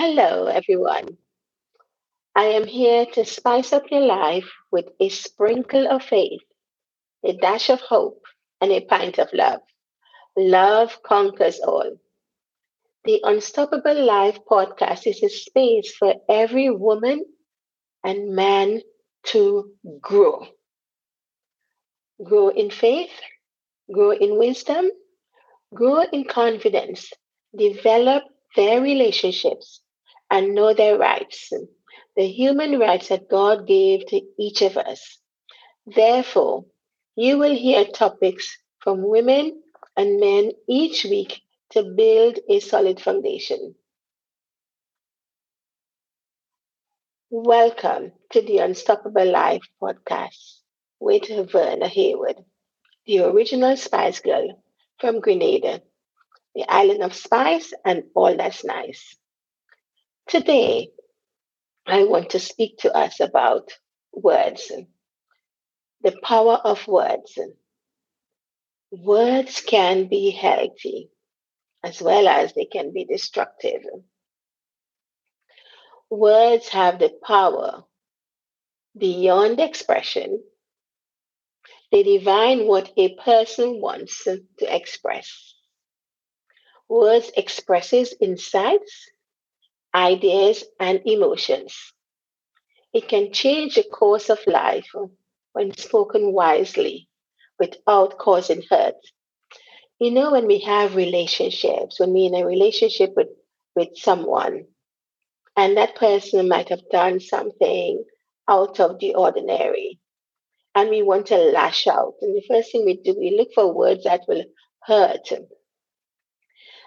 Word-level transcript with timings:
Hello, 0.00 0.46
everyone. 0.46 1.18
I 2.36 2.44
am 2.44 2.68
here 2.68 3.04
to 3.14 3.24
spice 3.24 3.72
up 3.72 3.90
your 3.90 4.06
life 4.06 4.48
with 4.70 4.84
a 5.00 5.08
sprinkle 5.08 5.88
of 5.88 6.04
faith, 6.04 6.42
a 7.24 7.32
dash 7.32 7.68
of 7.68 7.80
hope, 7.80 8.22
and 8.60 8.70
a 8.70 8.80
pint 8.80 9.18
of 9.18 9.28
love. 9.32 9.58
Love 10.36 11.02
conquers 11.02 11.58
all. 11.58 11.96
The 13.06 13.20
Unstoppable 13.24 14.04
Life 14.04 14.38
podcast 14.48 15.04
is 15.08 15.20
a 15.24 15.28
space 15.28 15.92
for 15.92 16.14
every 16.28 16.70
woman 16.70 17.24
and 18.04 18.36
man 18.36 18.80
to 19.32 19.72
grow. 20.00 20.46
Grow 22.22 22.50
in 22.50 22.70
faith, 22.70 23.20
grow 23.92 24.12
in 24.12 24.38
wisdom, 24.38 24.92
grow 25.74 26.02
in 26.12 26.22
confidence, 26.22 27.12
develop 27.52 28.22
their 28.54 28.80
relationships, 28.80 29.80
and 30.30 30.54
know 30.54 30.74
their 30.74 30.98
rights, 30.98 31.52
the 32.16 32.26
human 32.26 32.78
rights 32.78 33.08
that 33.08 33.28
God 33.28 33.66
gave 33.66 34.06
to 34.06 34.20
each 34.38 34.62
of 34.62 34.76
us. 34.76 35.18
Therefore, 35.86 36.66
you 37.16 37.38
will 37.38 37.54
hear 37.54 37.84
topics 37.86 38.58
from 38.80 39.08
women 39.08 39.62
and 39.96 40.20
men 40.20 40.52
each 40.68 41.04
week 41.04 41.42
to 41.70 41.82
build 41.82 42.38
a 42.48 42.60
solid 42.60 43.00
foundation. 43.00 43.74
Welcome 47.30 48.12
to 48.30 48.42
the 48.42 48.58
Unstoppable 48.58 49.30
Life 49.30 49.62
podcast 49.82 50.60
with 51.00 51.28
Verna 51.50 51.88
Hayward, 51.88 52.36
the 53.06 53.20
original 53.20 53.76
Spice 53.76 54.20
Girl 54.20 54.62
from 54.98 55.20
Grenada, 55.20 55.82
the 56.54 56.64
island 56.68 57.02
of 57.02 57.14
spice 57.14 57.72
and 57.84 58.04
all 58.14 58.36
that's 58.36 58.64
nice. 58.64 59.16
Today, 60.28 60.90
I 61.86 62.04
want 62.04 62.30
to 62.30 62.38
speak 62.38 62.76
to 62.80 62.94
us 62.94 63.18
about 63.18 63.72
words, 64.12 64.70
the 66.02 66.14
power 66.22 66.60
of 66.62 66.86
words. 66.86 67.38
Words 68.90 69.62
can 69.62 70.06
be 70.08 70.30
healthy 70.30 71.08
as 71.82 72.02
well 72.02 72.28
as 72.28 72.52
they 72.52 72.66
can 72.66 72.92
be 72.92 73.06
destructive. 73.06 73.80
Words 76.10 76.68
have 76.68 76.98
the 76.98 77.12
power 77.22 77.84
beyond 78.98 79.60
expression. 79.60 80.42
They 81.90 82.02
divine 82.02 82.66
what 82.66 82.92
a 82.98 83.14
person 83.14 83.80
wants 83.80 84.24
to 84.24 84.42
express. 84.60 85.54
Words 86.86 87.30
expresses 87.34 88.14
insights, 88.20 89.10
ideas, 89.94 90.64
and 90.78 91.00
emotions. 91.04 91.74
It 92.92 93.08
can 93.08 93.32
change 93.32 93.74
the 93.74 93.84
course 93.84 94.30
of 94.30 94.38
life 94.46 94.90
when 95.52 95.76
spoken 95.76 96.32
wisely 96.32 97.08
without 97.58 98.18
causing 98.18 98.62
hurt. 98.70 98.94
You 99.98 100.10
know, 100.12 100.30
when 100.32 100.46
we 100.46 100.60
have 100.60 100.94
relationships, 100.94 101.98
when 101.98 102.12
we're 102.12 102.28
in 102.28 102.34
a 102.42 102.46
relationship 102.46 103.14
with, 103.16 103.28
with 103.74 103.88
someone, 103.94 104.66
and 105.56 105.76
that 105.76 105.96
person 105.96 106.48
might 106.48 106.68
have 106.68 106.88
done 106.90 107.18
something 107.18 108.04
out 108.48 108.78
of 108.78 109.00
the 109.00 109.14
ordinary, 109.14 109.98
and 110.74 110.88
we 110.88 111.02
want 111.02 111.26
to 111.26 111.36
lash 111.36 111.86
out. 111.88 112.14
And 112.22 112.36
the 112.36 112.44
first 112.48 112.70
thing 112.70 112.84
we 112.84 112.96
do, 112.96 113.16
we 113.18 113.36
look 113.36 113.48
for 113.54 113.74
words 113.74 114.04
that 114.04 114.22
will 114.28 114.44
hurt 114.84 115.32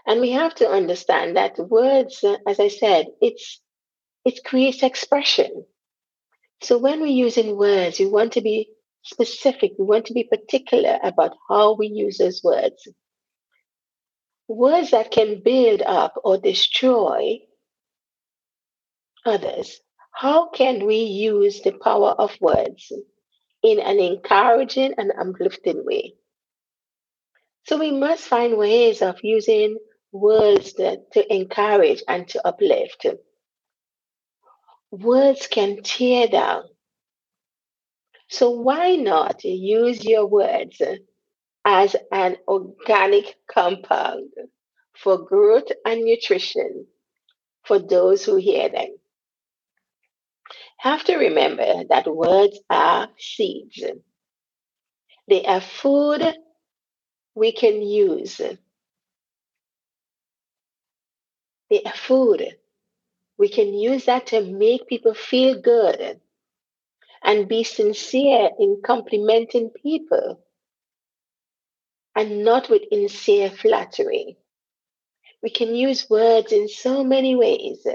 and 0.05 0.19
we 0.21 0.31
have 0.31 0.55
to 0.55 0.69
understand 0.69 1.37
that 1.37 1.57
words, 1.59 2.23
uh, 2.23 2.37
as 2.47 2.59
I 2.59 2.67
said, 2.69 3.07
it's 3.21 3.61
it 4.25 4.43
creates 4.43 4.83
expression. 4.83 5.65
So 6.61 6.77
when 6.77 7.01
we're 7.01 7.07
using 7.07 7.57
words, 7.57 7.99
we 7.99 8.05
want 8.05 8.33
to 8.33 8.41
be 8.41 8.69
specific. 9.03 9.73
We 9.79 9.85
want 9.85 10.05
to 10.05 10.13
be 10.13 10.23
particular 10.23 10.99
about 11.03 11.35
how 11.49 11.73
we 11.75 11.87
use 11.87 12.17
those 12.19 12.41
words. 12.43 12.87
Words 14.47 14.91
that 14.91 15.11
can 15.11 15.41
build 15.43 15.81
up 15.81 16.13
or 16.23 16.37
destroy 16.37 17.39
others. 19.25 19.79
How 20.11 20.49
can 20.49 20.85
we 20.85 20.97
use 20.97 21.61
the 21.61 21.71
power 21.71 22.09
of 22.11 22.37
words 22.41 22.91
in 23.63 23.79
an 23.79 23.99
encouraging 23.99 24.93
and 24.97 25.11
uplifting 25.19 25.83
way? 25.85 26.13
So 27.65 27.77
we 27.77 27.91
must 27.91 28.23
find 28.23 28.57
ways 28.57 29.01
of 29.01 29.19
using 29.23 29.77
words 30.11 30.73
that, 30.73 31.11
to 31.13 31.33
encourage 31.33 32.03
and 32.07 32.27
to 32.29 32.47
uplift. 32.47 33.05
Words 34.91 35.47
can 35.47 35.83
tear 35.83 36.27
down. 36.27 36.63
So 38.29 38.51
why 38.51 38.95
not 38.95 39.43
use 39.43 40.03
your 40.05 40.25
words 40.25 40.81
as 41.65 41.95
an 42.11 42.37
organic 42.47 43.35
compound 43.47 44.31
for 44.93 45.19
growth 45.19 45.67
and 45.85 46.03
nutrition 46.03 46.87
for 47.63 47.79
those 47.79 48.25
who 48.25 48.37
hear 48.37 48.69
them? 48.69 48.89
Have 50.77 51.03
to 51.05 51.17
remember 51.17 51.83
that 51.89 52.07
words 52.07 52.59
are 52.69 53.09
seeds. 53.17 53.83
They 55.27 55.45
are 55.45 55.61
food 55.61 56.35
we 57.35 57.51
can 57.51 57.81
use 57.81 58.41
the 61.71 61.91
food. 61.95 62.57
We 63.37 63.49
can 63.49 63.73
use 63.73 64.05
that 64.05 64.27
to 64.27 64.41
make 64.41 64.87
people 64.87 65.13
feel 65.13 65.59
good 65.59 66.19
and 67.23 67.47
be 67.47 67.63
sincere 67.63 68.49
in 68.59 68.81
complimenting 68.85 69.69
people 69.69 70.43
and 72.15 72.43
not 72.43 72.69
with 72.69 72.83
insincere 72.91 73.49
flattery. 73.49 74.37
We 75.41 75.49
can 75.49 75.73
use 75.73 76.09
words 76.09 76.51
in 76.51 76.67
so 76.67 77.03
many 77.03 77.35
ways 77.35 77.87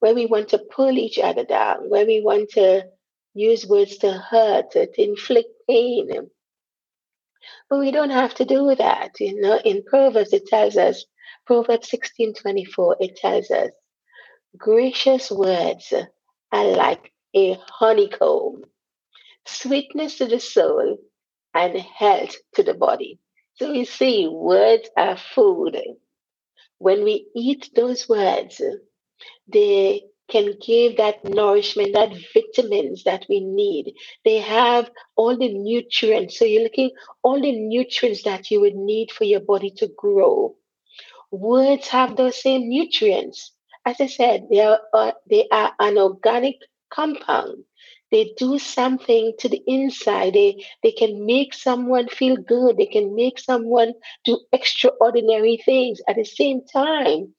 where 0.00 0.14
we 0.14 0.26
want 0.26 0.48
to 0.48 0.58
pull 0.58 0.98
each 0.98 1.18
other 1.18 1.44
down, 1.44 1.88
where 1.88 2.04
we 2.04 2.20
want 2.20 2.50
to 2.50 2.86
use 3.34 3.66
words 3.66 3.98
to 3.98 4.12
hurt, 4.12 4.72
to 4.72 5.02
inflict 5.02 5.50
pain. 5.68 6.10
But 7.70 7.78
we 7.78 7.90
don't 7.90 8.10
have 8.10 8.34
to 8.34 8.44
do 8.44 8.74
that. 8.74 9.12
You 9.20 9.40
know, 9.40 9.58
in 9.64 9.84
Proverbs 9.84 10.32
it 10.32 10.46
tells 10.46 10.76
us 10.76 11.04
Proverbs 11.48 11.88
16:24 11.88 12.96
it 13.00 13.16
tells 13.16 13.50
us, 13.50 13.70
gracious 14.58 15.30
words 15.30 15.94
are 16.52 16.66
like 16.66 17.10
a 17.34 17.54
honeycomb, 17.54 18.64
sweetness 19.46 20.18
to 20.18 20.26
the 20.26 20.40
soul 20.40 20.98
and 21.54 21.74
health 21.78 22.36
to 22.54 22.62
the 22.62 22.74
body. 22.74 23.18
So 23.54 23.72
you 23.72 23.86
see, 23.86 24.28
words 24.28 24.90
are 24.94 25.16
food. 25.16 25.80
When 26.76 27.02
we 27.02 27.28
eat 27.34 27.70
those 27.74 28.06
words, 28.10 28.60
they 29.50 30.02
can 30.28 30.52
give 30.60 30.98
that 30.98 31.24
nourishment, 31.24 31.94
that 31.94 32.12
vitamins 32.34 33.04
that 33.04 33.24
we 33.30 33.40
need. 33.40 33.94
They 34.22 34.40
have 34.40 34.90
all 35.16 35.34
the 35.38 35.50
nutrients. 35.54 36.38
So 36.38 36.44
you're 36.44 36.64
looking 36.64 36.90
all 37.22 37.40
the 37.40 37.58
nutrients 37.58 38.24
that 38.24 38.50
you 38.50 38.60
would 38.60 38.76
need 38.76 39.10
for 39.10 39.24
your 39.24 39.40
body 39.40 39.70
to 39.78 39.88
grow 39.96 40.54
words 41.30 41.88
have 41.88 42.16
those 42.16 42.40
same 42.40 42.68
nutrients. 42.68 43.52
As 43.84 44.00
I 44.00 44.06
said, 44.06 44.48
they 44.50 44.60
are, 44.60 44.80
uh, 44.92 45.12
they 45.28 45.48
are 45.50 45.72
an 45.80 45.98
organic 45.98 46.56
compound. 46.90 47.64
They 48.10 48.32
do 48.38 48.58
something 48.58 49.34
to 49.38 49.48
the 49.48 49.62
inside. 49.66 50.34
They, 50.34 50.64
they 50.82 50.92
can 50.92 51.26
make 51.26 51.52
someone 51.52 52.08
feel 52.08 52.36
good. 52.36 52.78
They 52.78 52.86
can 52.86 53.14
make 53.14 53.38
someone 53.38 53.92
do 54.24 54.40
extraordinary 54.52 55.58
things 55.64 56.00
at 56.08 56.16
the 56.16 56.24
same 56.24 56.62
time. 56.66 57.34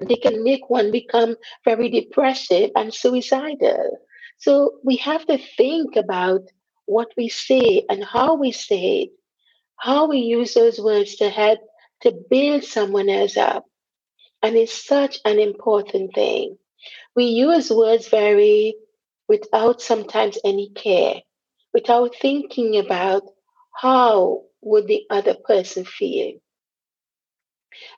They 0.00 0.16
can 0.16 0.42
make 0.44 0.68
one 0.70 0.90
become 0.90 1.36
very 1.64 1.88
depressive 1.88 2.70
and 2.76 2.92
suicidal. 2.92 3.98
So 4.38 4.78
we 4.84 4.96
have 4.96 5.26
to 5.26 5.38
think 5.38 5.96
about 5.96 6.42
what 6.86 7.08
we 7.16 7.28
say 7.28 7.84
and 7.88 8.04
how 8.04 8.34
we 8.34 8.52
say 8.52 9.02
it, 9.02 9.10
how 9.76 10.08
we 10.08 10.18
use 10.18 10.54
those 10.54 10.80
words 10.80 11.16
to 11.16 11.30
help 11.30 11.60
to 12.02 12.12
build 12.30 12.64
someone 12.64 13.08
else 13.08 13.36
up. 13.36 13.64
And 14.42 14.56
it's 14.56 14.86
such 14.86 15.18
an 15.24 15.38
important 15.38 16.14
thing. 16.14 16.58
We 17.14 17.24
use 17.26 17.70
words 17.70 18.08
very 18.08 18.76
without 19.28 19.80
sometimes 19.82 20.38
any 20.44 20.70
care, 20.70 21.22
without 21.74 22.16
thinking 22.16 22.78
about 22.78 23.22
how 23.74 24.44
would 24.62 24.86
the 24.86 25.06
other 25.10 25.34
person 25.34 25.84
feel. 25.84 26.34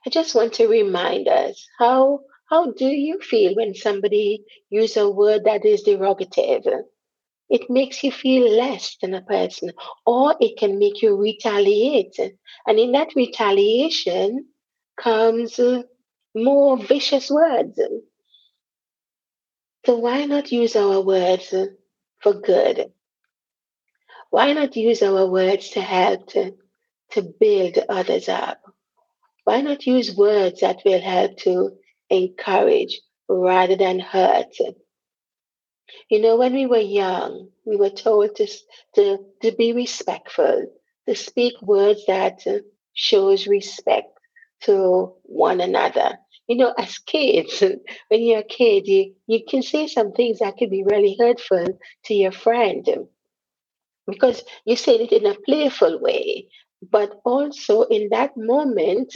I 0.05 0.09
just 0.09 0.35
want 0.35 0.53
to 0.53 0.67
remind 0.67 1.27
us 1.27 1.67
how 1.79 2.21
how 2.49 2.71
do 2.71 2.85
you 2.87 3.19
feel 3.19 3.55
when 3.55 3.73
somebody 3.73 4.43
uses 4.69 4.97
a 4.97 5.09
word 5.09 5.45
that 5.45 5.65
is 5.65 5.83
derogative? 5.83 6.65
It 7.53 7.69
makes 7.69 8.03
you 8.03 8.11
feel 8.11 8.49
less 8.57 8.97
than 8.99 9.13
a 9.13 9.21
person, 9.21 9.71
or 10.07 10.35
it 10.41 10.57
can 10.57 10.79
make 10.79 11.03
you 11.03 11.15
retaliate. 11.15 12.17
And 12.67 12.79
in 12.79 12.93
that 12.93 13.15
retaliation 13.15 14.47
comes 14.99 15.59
uh, 15.59 15.83
more 16.33 16.77
vicious 16.77 17.29
words. 17.29 17.79
So 19.85 19.97
why 19.97 20.25
not 20.25 20.51
use 20.51 20.75
our 20.75 21.01
words 21.01 21.53
for 22.21 22.33
good? 22.33 22.91
Why 24.31 24.53
not 24.53 24.75
use 24.75 25.03
our 25.03 25.27
words 25.27 25.69
to 25.71 25.81
help 25.81 26.29
to, 26.29 26.55
to 27.11 27.21
build 27.21 27.77
others 27.87 28.29
up? 28.29 28.61
Why 29.43 29.61
not 29.61 29.85
use 29.85 30.15
words 30.17 30.61
that 30.61 30.81
will 30.85 31.01
help 31.01 31.37
to 31.39 31.77
encourage 32.09 32.99
rather 33.29 33.75
than 33.75 33.99
hurt? 33.99 34.55
You 36.09 36.21
know, 36.21 36.37
when 36.37 36.53
we 36.53 36.65
were 36.67 36.77
young, 36.79 37.49
we 37.65 37.75
were 37.77 37.89
told 37.89 38.35
to, 38.37 38.47
to, 38.95 39.19
to 39.43 39.51
be 39.53 39.73
respectful, 39.73 40.67
to 41.07 41.15
speak 41.15 41.55
words 41.61 42.05
that 42.07 42.41
shows 42.93 43.47
respect 43.47 44.07
to 44.63 45.13
one 45.23 45.61
another. 45.61 46.17
You 46.47 46.57
know, 46.57 46.73
as 46.77 46.99
kids, 46.99 47.61
when 48.09 48.21
you're 48.21 48.39
a 48.39 48.43
kid, 48.43 48.87
you, 48.87 49.15
you 49.27 49.41
can 49.47 49.63
say 49.63 49.87
some 49.87 50.13
things 50.13 50.39
that 50.39 50.57
could 50.57 50.69
be 50.71 50.83
really 50.83 51.17
hurtful 51.19 51.79
to 52.05 52.13
your 52.13 52.31
friend 52.33 52.87
because 54.07 54.43
you 54.65 54.75
said 54.75 55.01
it 55.01 55.11
in 55.11 55.25
a 55.25 55.35
playful 55.45 55.99
way 56.01 56.47
but 56.91 57.21
also 57.23 57.83
in 57.83 58.09
that 58.09 58.31
moment 58.35 59.15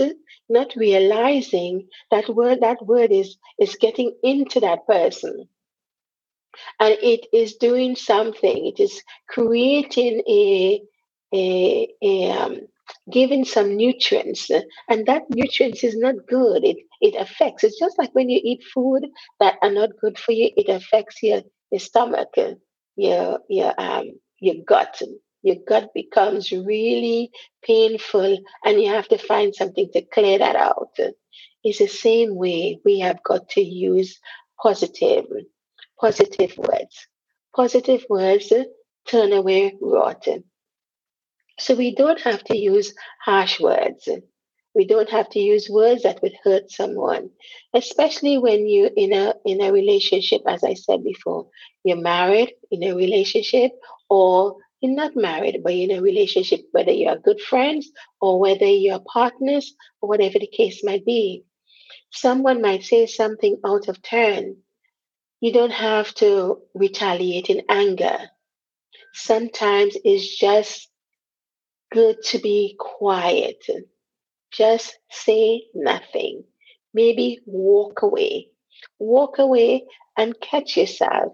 not 0.50 0.74
realizing 0.76 1.88
that 2.12 2.30
word 2.30 2.60
that 2.62 2.86
word 2.86 3.12
is 3.12 3.38
is 3.60 3.76
getting 3.76 4.14
into 4.24 4.60
that 4.62 4.86
person 4.88 5.48
and 6.80 6.96
it 7.02 7.28
is 7.34 7.56
doing 7.56 7.96
something. 7.96 8.66
It 8.68 8.80
is 8.80 9.02
creating 9.30 10.22
a 10.28 10.82
a, 11.34 11.94
a 12.02 12.32
um, 12.32 12.60
giving 13.12 13.44
some 13.46 13.76
nutrients. 13.76 14.50
And 14.90 15.06
that 15.08 15.24
nutrients 15.30 15.84
is 15.84 15.98
not 15.98 16.16
good. 16.28 16.64
It 16.64 16.78
it 17.02 17.16
affects. 17.16 17.64
It's 17.64 17.80
just 17.80 17.98
like 17.98 18.14
when 18.14 18.30
you 18.30 18.40
eat 18.44 18.64
food 18.74 19.08
that 19.40 19.56
are 19.62 19.72
not 19.72 19.90
good 20.02 20.18
for 20.18 20.32
you 20.32 20.50
it 20.58 20.70
affects 20.70 21.22
your 21.22 21.42
your 21.72 21.80
stomach 21.80 22.34
your 22.96 23.40
your 23.50 23.74
um 23.78 24.06
your 24.40 24.56
gut. 24.66 25.02
Your 25.44 25.58
gut 25.68 25.90
becomes 25.94 26.52
really 26.52 27.32
painful 27.64 28.38
and 28.66 28.82
you 28.82 28.90
have 28.90 29.08
to 29.10 29.18
find 29.18 29.56
something 29.56 29.90
to 29.94 30.02
clear 30.02 30.40
that 30.40 30.56
out. 30.56 30.98
It's 31.64 31.80
the 31.80 31.88
same 31.88 32.36
way 32.36 32.80
we 32.84 33.00
have 33.00 33.22
got 33.24 33.50
to 33.50 33.62
use 33.62 34.20
positive, 34.62 35.26
positive 36.00 36.58
words. 36.58 37.08
Positive 37.56 38.06
words 38.10 38.54
turn 39.08 39.34
away 39.34 39.76
rotten. 39.82 40.44
So 41.60 41.76
we 41.76 41.96
don't 41.96 42.22
have 42.22 42.44
to 42.46 42.58
use 42.58 42.94
harsh 43.24 43.60
words. 43.60 44.08
We 44.76 44.86
don't 44.86 45.10
have 45.10 45.30
to 45.32 45.40
use 45.40 45.70
words 45.70 46.04
that 46.04 46.22
would 46.22 46.36
hurt 46.44 46.70
someone, 46.70 47.32
especially 47.74 48.38
when 48.38 48.70
you're 48.70 48.92
in 48.96 49.12
a 49.12 49.34
in 49.44 49.60
a 49.60 49.72
relationship. 49.72 50.44
As 50.46 50.64
I 50.64 50.76
said 50.76 51.04
before, 51.04 51.50
you're 51.84 51.98
married 51.98 52.54
in 52.70 52.84
a 52.84 52.94
relationship, 52.94 53.72
or 54.08 54.58
you're 54.82 54.94
not 54.94 55.16
married, 55.16 55.62
but 55.64 55.76
you're 55.76 55.90
in 55.90 55.98
a 55.98 56.02
relationship, 56.02 56.62
whether 56.74 56.92
you're 56.92 57.18
good 57.18 57.42
friends 57.42 57.90
or 58.22 58.40
whether 58.40 58.68
you're 58.68 59.00
partners 59.00 59.74
or 60.02 60.10
whatever 60.10 60.38
the 60.38 60.46
case 60.46 60.84
might 60.84 61.06
be. 61.06 61.44
Someone 62.12 62.62
might 62.62 62.84
say 62.84 63.08
something 63.08 63.58
out 63.66 63.88
of 63.88 64.02
turn. 64.04 64.58
You 65.42 65.54
don't 65.54 65.72
have 65.72 66.14
to 66.16 66.62
retaliate 66.74 67.50
in 67.50 67.64
anger. 67.70 68.18
Sometimes 69.14 69.96
it's 70.04 70.38
just 70.38 70.90
good 71.92 72.18
to 72.26 72.40
be 72.40 72.76
quiet. 72.80 73.64
Just 74.52 74.98
say 75.12 75.64
nothing. 75.74 76.44
Maybe 76.94 77.40
walk 77.46 78.02
away. 78.02 78.50
Walk 79.00 79.40
away 79.40 79.86
and 80.18 80.40
catch 80.40 80.78
yourself 80.78 81.34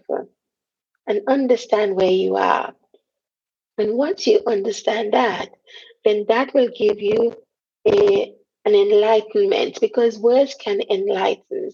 and 1.07 1.21
understand 1.27 1.95
where 1.95 2.11
you 2.11 2.35
are 2.35 2.73
and 3.77 3.95
once 3.95 4.27
you 4.27 4.41
understand 4.45 5.13
that, 5.13 5.49
then 6.05 6.25
that 6.27 6.53
will 6.53 6.69
give 6.77 7.01
you 7.01 7.35
a, 7.87 8.33
an 8.65 8.75
enlightenment 8.75 9.79
because 9.81 10.17
words 10.19 10.55
can 10.59 10.81
enlighten. 10.89 11.71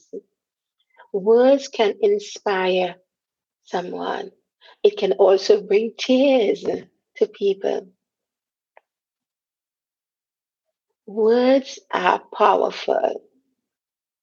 Words 1.14 1.68
can 1.68 1.96
inspire 2.02 2.96
someone. 3.64 4.32
It 4.84 4.98
can 4.98 5.14
also 5.14 5.62
bring 5.62 5.94
tears 5.98 6.66
to 7.18 7.28
people. 7.28 7.90
Words 11.08 11.80
are 11.92 12.22
powerful. 12.38 13.22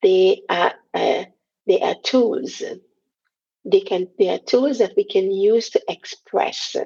They 0.02 0.42
are 0.48 0.74
uh, 0.94 1.24
they 1.66 1.80
are 1.80 1.96
tools. 2.02 2.62
They 3.64 3.80
can 3.80 4.08
they 4.18 4.28
are 4.30 4.38
tools 4.38 4.78
that 4.78 4.94
we 4.96 5.04
can 5.04 5.32
use 5.32 5.70
to 5.70 5.82
express 5.88 6.76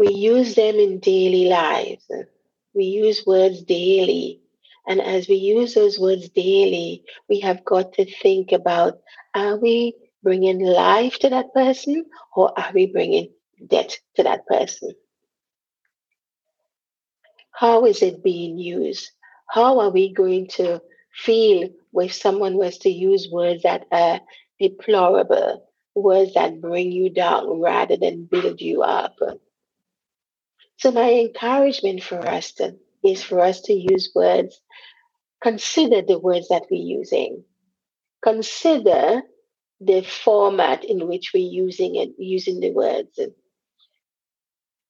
we 0.00 0.14
use 0.14 0.54
them 0.54 0.76
in 0.76 0.98
daily 1.00 1.46
lives. 1.48 2.10
We 2.74 2.84
use 2.84 3.26
words 3.26 3.62
daily. 3.62 4.40
And 4.90 5.00
as 5.00 5.28
we 5.28 5.36
use 5.36 5.74
those 5.74 6.00
words 6.00 6.30
daily, 6.30 7.04
we 7.28 7.38
have 7.40 7.64
got 7.64 7.92
to 7.92 8.04
think 8.04 8.50
about 8.50 8.98
are 9.36 9.56
we 9.56 9.94
bringing 10.20 10.58
life 10.58 11.16
to 11.20 11.28
that 11.28 11.54
person 11.54 12.06
or 12.34 12.58
are 12.58 12.72
we 12.74 12.86
bringing 12.86 13.30
death 13.64 13.98
to 14.16 14.24
that 14.24 14.48
person? 14.48 14.90
How 17.52 17.86
is 17.86 18.02
it 18.02 18.24
being 18.24 18.58
used? 18.58 19.12
How 19.46 19.78
are 19.78 19.90
we 19.90 20.12
going 20.12 20.48
to 20.58 20.82
feel 21.14 21.68
if 21.94 22.12
someone 22.12 22.56
was 22.56 22.78
to 22.78 22.90
use 22.90 23.28
words 23.30 23.62
that 23.62 23.86
are 23.92 24.20
deplorable, 24.58 25.70
words 25.94 26.34
that 26.34 26.60
bring 26.60 26.90
you 26.90 27.10
down 27.10 27.60
rather 27.60 27.96
than 27.96 28.24
build 28.24 28.60
you 28.60 28.82
up? 28.82 29.14
So, 30.78 30.90
my 30.90 31.12
encouragement 31.12 32.02
for 32.02 32.18
us 32.26 32.50
to, 32.54 32.74
is 33.04 33.22
for 33.22 33.40
us 33.40 33.60
to 33.62 33.72
use 33.72 34.10
words, 34.14 34.60
consider 35.42 36.02
the 36.02 36.18
words 36.18 36.48
that 36.48 36.66
we're 36.70 36.82
using, 36.82 37.44
consider 38.22 39.22
the 39.80 40.02
format 40.02 40.84
in 40.84 41.08
which 41.08 41.32
we're 41.32 41.50
using 41.50 41.96
it, 41.96 42.10
using 42.18 42.60
the 42.60 42.70
words. 42.70 43.18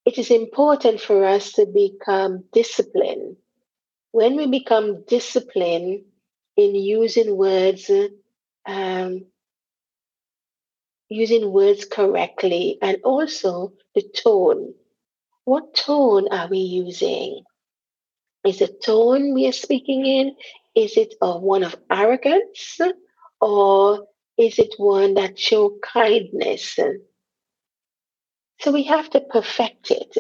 It 0.05 0.19
is 0.19 0.31
important 0.31 1.01
for 1.01 1.25
us 1.25 1.53
to 1.53 1.67
become 1.67 2.45
disciplined. 2.53 3.37
When 4.13 4.37
we 4.37 4.47
become 4.47 5.05
disciplined 5.05 6.05
in 6.57 6.75
using 6.75 7.37
words, 7.37 7.91
um, 8.67 9.27
using 11.09 11.53
words 11.53 11.85
correctly, 11.85 12.79
and 12.83 12.99
also 13.05 13.73
the 13.95 14.03
tone 14.03 14.75
what 15.45 15.75
tone 15.75 16.29
are 16.31 16.49
we 16.49 16.59
using? 16.59 17.43
Is 18.45 18.61
the 18.61 18.69
tone 18.69 19.35
we 19.35 19.47
are 19.49 19.53
speaking 19.53 20.07
in, 20.07 20.37
is 20.75 20.97
it 20.97 21.15
a 21.21 21.39
one 21.39 21.63
of 21.63 21.77
arrogance 21.91 22.81
or 23.41 24.07
is 24.39 24.59
it 24.59 24.75
one 24.79 25.15
that 25.15 25.39
show 25.39 25.79
kindness? 25.83 26.79
So 28.61 28.73
we 28.73 28.85
have 28.85 29.11
to 29.11 29.21
perfect 29.21 29.91
it. 29.91 30.17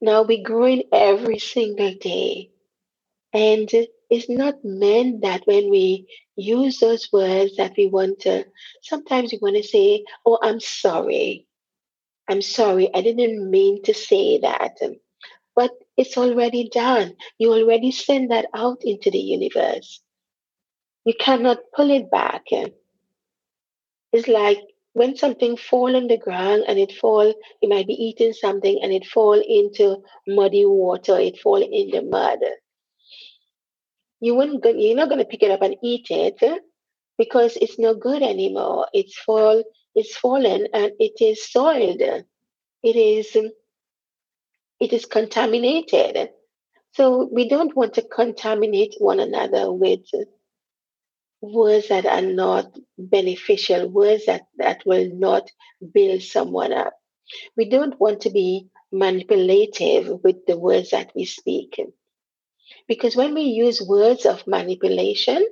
Now 0.00 0.22
we're 0.22 0.42
growing 0.44 0.84
every 0.92 1.38
single 1.38 1.94
day. 1.94 2.50
And 3.32 3.70
it's 4.10 4.28
not 4.28 4.64
meant 4.64 5.22
that 5.22 5.42
when 5.46 5.70
we 5.70 6.08
use 6.36 6.78
those 6.78 7.08
words 7.12 7.56
that 7.56 7.72
we 7.76 7.86
want 7.88 8.20
to, 8.20 8.46
sometimes 8.82 9.32
we 9.32 9.38
want 9.40 9.56
to 9.56 9.62
say, 9.62 10.04
oh, 10.26 10.38
I'm 10.42 10.60
sorry. 10.60 11.46
I'm 12.28 12.42
sorry, 12.42 12.90
I 12.94 13.02
didn't 13.02 13.50
mean 13.50 13.82
to 13.84 13.94
say 13.94 14.38
that. 14.38 14.78
But 15.54 15.72
it's 15.96 16.16
already 16.16 16.68
done. 16.68 17.14
You 17.38 17.52
already 17.52 17.90
send 17.92 18.30
that 18.30 18.46
out 18.54 18.78
into 18.82 19.10
the 19.10 19.18
universe. 19.18 20.02
You 21.04 21.14
cannot 21.18 21.58
pull 21.74 21.90
it 21.90 22.10
back. 22.10 22.44
It's 24.12 24.28
like 24.28 24.58
when 24.94 25.16
something 25.16 25.56
fall 25.56 25.96
on 25.96 26.06
the 26.06 26.16
ground 26.16 26.64
and 26.68 26.78
it 26.78 26.92
fall, 26.92 27.34
you 27.60 27.68
might 27.68 27.86
be 27.86 27.94
eating 27.94 28.32
something 28.32 28.80
and 28.82 28.92
it 28.92 29.06
fall 29.06 29.40
into 29.40 30.02
muddy 30.26 30.64
water, 30.64 31.18
it 31.18 31.38
fall 31.38 31.62
in 31.62 31.90
the 31.90 32.02
mud. 32.02 32.38
You 34.20 34.34
wouldn't 34.36 34.62
go, 34.62 34.70
you're 34.70 34.96
not 34.96 35.08
gonna 35.10 35.24
pick 35.24 35.42
it 35.42 35.50
up 35.50 35.62
and 35.62 35.76
eat 35.82 36.06
it 36.10 36.36
eh? 36.42 36.58
because 37.18 37.56
it's 37.60 37.78
no 37.78 37.94
good 37.94 38.22
anymore. 38.22 38.88
It's 38.92 39.18
fall 39.18 39.62
it's 39.94 40.16
fallen 40.16 40.66
and 40.72 40.92
it 40.98 41.20
is 41.20 41.46
soiled. 41.50 42.00
It 42.00 42.96
is 42.96 43.36
it 44.84 44.92
is 44.92 45.06
contaminated. 45.06 46.28
So 46.92 47.26
we 47.32 47.48
don't 47.48 47.74
want 47.74 47.94
to 47.94 48.02
contaminate 48.02 48.96
one 48.98 49.18
another 49.18 49.72
with 49.72 50.02
words 51.40 51.88
that 51.88 52.04
are 52.04 52.20
not 52.20 52.66
beneficial, 52.98 53.88
words 53.88 54.26
that, 54.26 54.42
that 54.58 54.84
will 54.84 55.10
not 55.14 55.50
build 55.94 56.20
someone 56.22 56.74
up. 56.74 56.92
We 57.56 57.70
don't 57.70 57.98
want 57.98 58.20
to 58.22 58.30
be 58.30 58.68
manipulative 58.92 60.22
with 60.22 60.44
the 60.46 60.58
words 60.58 60.90
that 60.90 61.12
we 61.16 61.24
speak. 61.24 61.80
Because 62.86 63.16
when 63.16 63.32
we 63.32 63.42
use 63.42 63.80
words 63.80 64.26
of 64.26 64.46
manipulation, 64.46 65.46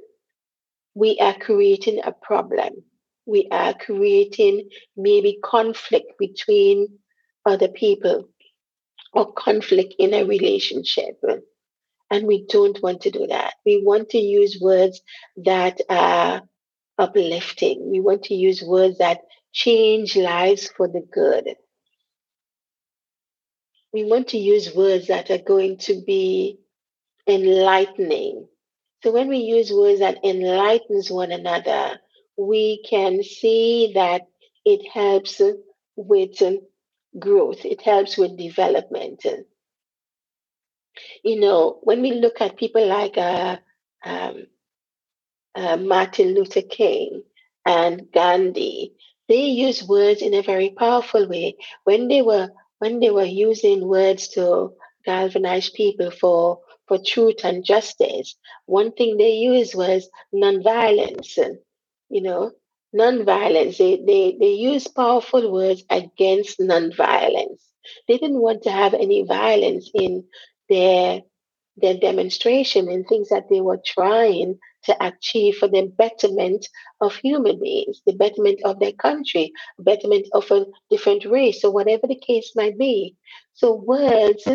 we 0.94 1.18
are 1.18 1.34
creating 1.38 2.00
a 2.04 2.12
problem. 2.12 2.84
We 3.24 3.48
are 3.50 3.72
creating 3.72 4.68
maybe 4.94 5.38
conflict 5.42 6.18
between 6.18 6.98
other 7.46 7.68
people 7.68 8.28
or 9.12 9.32
conflict 9.32 9.94
in 9.98 10.14
a 10.14 10.24
relationship. 10.24 11.20
And 12.10 12.26
we 12.26 12.46
don't 12.46 12.82
want 12.82 13.02
to 13.02 13.10
do 13.10 13.26
that. 13.28 13.54
We 13.64 13.82
want 13.84 14.10
to 14.10 14.18
use 14.18 14.58
words 14.60 15.00
that 15.44 15.80
are 15.88 16.42
uplifting. 16.98 17.90
We 17.90 18.00
want 18.00 18.24
to 18.24 18.34
use 18.34 18.62
words 18.62 18.98
that 18.98 19.20
change 19.52 20.16
lives 20.16 20.68
for 20.76 20.88
the 20.88 21.00
good. 21.12 21.56
We 23.92 24.04
want 24.04 24.28
to 24.28 24.38
use 24.38 24.74
words 24.74 25.08
that 25.08 25.30
are 25.30 25.38
going 25.38 25.78
to 25.78 26.02
be 26.06 26.58
enlightening. 27.26 28.48
So 29.02 29.12
when 29.12 29.28
we 29.28 29.38
use 29.38 29.72
words 29.72 30.00
that 30.00 30.24
enlightens 30.24 31.10
one 31.10 31.32
another, 31.32 31.98
we 32.36 32.82
can 32.88 33.22
see 33.22 33.92
that 33.94 34.22
it 34.64 34.88
helps 34.88 35.40
with 35.96 36.42
growth. 37.18 37.64
It 37.64 37.82
helps 37.82 38.16
with 38.18 38.36
development. 38.38 39.24
And, 39.24 39.44
You 41.24 41.40
know, 41.40 41.80
when 41.82 42.00
we 42.02 42.12
look 42.12 42.40
at 42.40 42.56
people 42.56 42.86
like 42.86 43.18
uh, 43.18 43.56
um, 44.04 44.46
uh, 45.54 45.76
Martin 45.76 46.34
Luther 46.34 46.62
King 46.62 47.22
and 47.64 48.10
Gandhi, 48.12 48.92
they 49.28 49.44
use 49.46 49.82
words 49.86 50.22
in 50.22 50.34
a 50.34 50.42
very 50.42 50.70
powerful 50.70 51.28
way. 51.28 51.56
When 51.84 52.08
they 52.08 52.22
were 52.22 52.50
when 52.78 52.98
they 53.00 53.10
were 53.10 53.24
using 53.24 53.86
words 53.86 54.28
to 54.30 54.74
galvanize 55.04 55.70
people 55.70 56.10
for 56.10 56.60
for 56.88 56.98
truth 56.98 57.44
and 57.44 57.64
justice, 57.64 58.36
one 58.66 58.92
thing 58.92 59.16
they 59.16 59.32
used 59.32 59.74
was 59.74 60.08
nonviolence. 60.34 61.38
And, 61.38 61.58
You 62.10 62.22
know, 62.22 62.52
nonviolence. 62.96 63.78
They, 63.78 63.96
they, 64.06 64.36
they 64.40 64.54
use 64.54 64.88
powerful 64.88 65.52
words 65.52 65.84
against 65.90 66.60
nonviolence. 66.60 67.60
They 68.08 68.18
didn't 68.18 68.40
want 68.40 68.64
to 68.64 68.72
have 68.72 68.94
any 68.94 69.24
violence 69.24 69.90
in 69.94 70.24
their 70.68 71.22
their 71.78 71.96
demonstration 71.98 72.88
and 72.88 73.06
things 73.08 73.30
that 73.30 73.48
they 73.50 73.60
were 73.60 73.80
trying 73.86 74.58
to 74.84 74.96
achieve 75.06 75.56
for 75.58 75.68
the 75.68 75.92
betterment 75.98 76.68
of 77.00 77.16
human 77.16 77.60
beings, 77.60 78.02
the 78.06 78.14
betterment 78.14 78.60
of 78.64 78.80
their 78.80 78.92
country, 78.92 79.52
betterment 79.80 80.28
of 80.34 80.50
a 80.52 80.66
different 80.90 81.24
race, 81.26 81.64
or 81.64 81.72
whatever 81.72 82.06
the 82.06 82.20
case 82.20 82.52
might 82.56 82.78
be. 82.78 83.16
So 83.54 83.74
words 83.74 84.48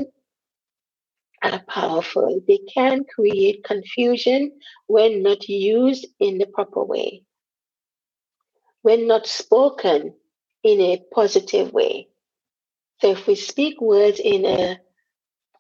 are 1.44 1.62
powerful. 1.70 2.42
They 2.48 2.60
can 2.74 3.06
create 3.06 3.64
confusion 3.66 4.52
when 4.88 5.24
not 5.24 5.48
used 5.50 6.08
in 6.20 6.38
the 6.40 6.48
proper 6.48 6.84
way 6.84 7.24
when 8.88 9.06
not 9.06 9.28
spoken 9.28 10.14
in 10.64 10.80
a 10.80 11.04
positive 11.14 11.74
way. 11.74 12.08
So 13.02 13.12
if 13.12 13.28
we 13.28 13.36
speak 13.36 13.82
words 13.82 14.18
in 14.24 14.46
a 14.46 14.80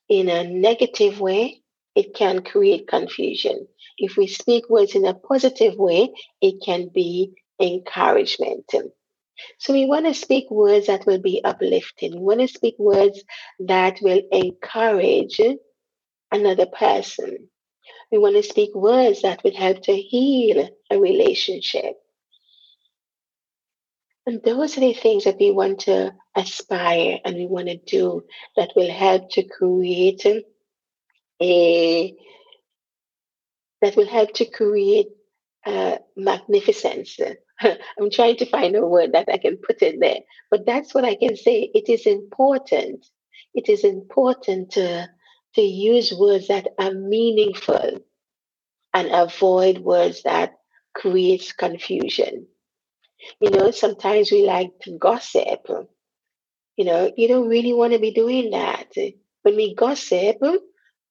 in 0.07 0.29
a 0.29 0.46
negative 0.46 1.19
way, 1.19 1.62
it 1.93 2.15
can 2.15 2.41
create 2.41 2.88
confusion. 2.88 3.67
If 3.98 4.15
we 4.15 4.27
speak 4.27 4.69
words 4.69 4.96
in 4.96 5.05
a 5.05 5.13
positive 5.13 5.75
way, 5.75 6.13
it 6.39 6.62
can 6.63 6.88
be 6.88 7.34
encouragement. 7.60 8.72
So 9.57 9.74
we 9.74 9.86
want 9.86 10.05
to 10.05 10.13
speak 10.13 10.50
words 10.50 10.88
that 10.88 11.05
will 11.05 11.19
be 11.19 11.43
uplifting. 11.43 12.13
We 12.13 12.22
want 12.22 12.39
to 12.39 12.48
speak 12.48 12.75
words 12.79 13.22
that 13.60 14.00
will 14.01 14.22
encourage 14.31 15.41
another 16.31 16.67
person. 16.67 17.50
We 18.10 18.19
want 18.19 18.38
to 18.38 18.43
speak 18.43 18.74
words 18.74 19.24
that 19.24 19.43
will 19.43 19.57
help 19.65 19.81
to 19.84 19.93
heal 19.93 20.69
a 20.89 20.98
relationship. 20.98 21.98
And 24.27 24.43
those 24.43 24.77
are 24.77 24.81
the 24.81 24.93
things 24.93 25.25
that 25.25 25.39
we 25.39 25.51
want 25.51 25.81
to 25.81 26.13
aspire 26.36 27.19
and 27.25 27.38
we 27.38 27.48
want 27.48 27.69
to 27.69 27.77
do 27.77 28.25
that 28.57 28.74
will 28.75 28.91
help 28.91 29.31
to 29.31 29.43
create 29.43 30.25
a 31.41 32.15
that 33.81 33.96
will 33.98 34.07
help 34.07 34.34
to 34.36 34.46
create 34.46 35.10
uh, 35.65 35.98
magnificence. 36.17 37.19
I'm 37.62 38.12
trying 38.12 38.38
to 38.38 38.48
find 38.48 38.75
a 38.75 38.86
word 38.86 39.13
that 39.13 39.29
I 39.31 39.38
can 39.39 39.57
put 39.57 39.81
in 39.84 40.00
there, 40.00 40.22
but 40.51 40.65
that's 40.65 40.96
what 40.96 41.05
I 41.05 41.15
can 41.15 41.38
say. 41.38 41.72
It 41.74 41.89
is 41.89 42.07
important. 42.07 43.05
It 43.55 43.69
is 43.69 43.86
important 43.86 44.72
to 44.74 45.10
to 45.55 45.63
use 45.63 46.13
words 46.13 46.50
that 46.50 46.67
are 46.79 46.93
meaningful 46.93 48.00
and 48.93 49.10
avoid 49.12 49.79
words 49.79 50.24
that 50.24 50.53
creates 50.96 51.53
confusion. 51.53 52.48
You 53.40 53.50
know, 53.50 53.72
sometimes 53.72 54.32
we 54.32 54.46
like 54.46 54.72
to 54.82 54.98
gossip. 54.98 55.68
You 56.78 56.86
know, 56.86 57.12
you 57.18 57.28
don't 57.28 57.50
really 57.50 57.74
want 57.74 57.94
to 57.94 58.00
be 58.00 58.12
doing 58.12 58.52
that. 58.52 58.92
When 59.44 59.56
we 59.56 59.74
gossip, 59.76 60.38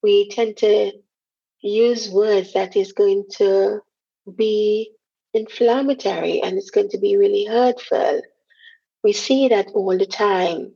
we 0.03 0.29
tend 0.31 0.57
to 0.59 0.93
use 1.63 2.11
words 2.11 2.53
that 2.53 2.77
is 2.77 2.93
going 2.93 3.25
to 3.39 3.81
be 4.37 4.93
inflammatory 5.35 6.43
and 6.43 6.57
it's 6.57 6.71
going 6.71 6.89
to 6.91 6.99
be 6.99 7.17
really 7.17 7.45
hurtful. 7.45 8.23
We 9.03 9.13
see 9.13 9.49
that 9.49 9.69
all 9.75 9.97
the 9.97 10.07
time. 10.07 10.73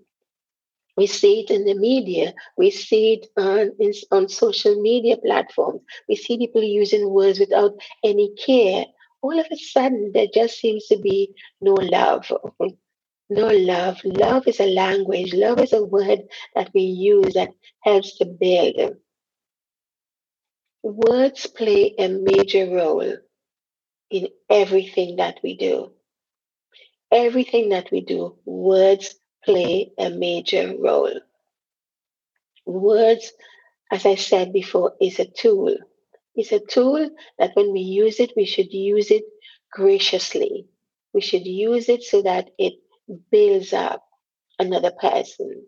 We 0.96 1.06
see 1.06 1.40
it 1.40 1.50
in 1.50 1.64
the 1.64 1.74
media. 1.74 2.34
We 2.58 2.70
see 2.70 3.14
it 3.14 3.26
on, 3.36 3.72
in, 3.78 3.92
on 4.10 4.28
social 4.28 4.80
media 4.80 5.16
platforms. 5.16 5.80
We 6.08 6.16
see 6.16 6.36
people 6.38 6.62
using 6.62 7.08
words 7.10 7.38
without 7.40 7.72
any 8.04 8.34
care 8.34 8.84
all 9.22 9.38
of 9.38 9.46
a 9.50 9.56
sudden 9.56 10.12
there 10.14 10.28
just 10.32 10.58
seems 10.60 10.86
to 10.88 10.98
be 10.98 11.34
no 11.60 11.74
love. 11.74 12.30
No 13.30 13.48
love. 13.48 14.00
Love 14.04 14.46
is 14.48 14.60
a 14.60 14.66
language. 14.74 15.34
Love 15.34 15.60
is 15.60 15.72
a 15.72 15.84
word 15.84 16.20
that 16.54 16.70
we 16.74 16.82
use 16.82 17.34
that 17.34 17.50
helps 17.80 18.18
to 18.18 18.24
build. 18.26 18.96
Words 20.82 21.46
play 21.46 21.94
a 21.98 22.08
major 22.08 22.66
role 22.70 23.16
in 24.10 24.28
everything 24.50 25.16
that 25.16 25.40
we 25.42 25.56
do. 25.56 25.92
Everything 27.12 27.70
that 27.70 27.90
we 27.92 28.02
do, 28.02 28.36
words 28.44 29.16
play 29.44 29.92
a 29.98 30.10
major 30.10 30.74
role. 30.78 31.20
Words, 32.66 33.32
as 33.90 34.06
I 34.06 34.16
said 34.16 34.52
before, 34.52 34.94
is 35.00 35.18
a 35.20 35.26
tool. 35.26 35.76
It's 36.36 36.52
a 36.52 36.60
tool 36.60 37.10
that 37.38 37.56
when 37.56 37.72
we 37.72 37.80
use 37.80 38.20
it, 38.20 38.32
we 38.36 38.46
should 38.46 38.72
use 38.72 39.10
it 39.10 39.24
graciously. 39.72 40.66
We 41.14 41.20
should 41.22 41.46
use 41.46 41.88
it 41.88 42.04
so 42.04 42.22
that 42.22 42.50
it 42.58 42.74
builds 43.32 43.72
up 43.74 44.04
another 44.58 44.92
person. 44.92 45.66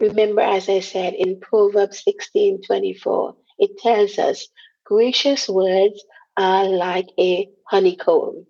Remember, 0.00 0.42
as 0.42 0.68
I 0.68 0.80
said 0.80 1.14
in 1.14 1.40
Proverbs 1.40 2.04
16 2.04 2.62
24, 2.64 3.36
it 3.60 3.78
tells 3.78 4.18
us 4.18 4.48
gracious 4.84 5.48
words 5.48 6.04
are 6.36 6.66
like 6.68 7.08
a 7.18 7.48
honeycomb, 7.66 8.46